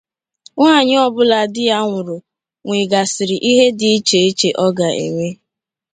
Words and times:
nwaanyị 0.55 0.95
ọbụla 1.05 1.39
di 1.53 1.63
ya 1.69 1.77
nwụrụ 1.85 2.15
nwègàsịrị 2.65 3.35
ihe 3.49 3.65
dị 3.79 3.87
iche 3.97 4.19
iche 4.29 4.49
ọ 4.65 4.67
ga-eme 4.77 5.27